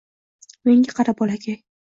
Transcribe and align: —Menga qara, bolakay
—Menga 0.69 0.97
qara, 1.01 1.15
bolakay 1.21 1.61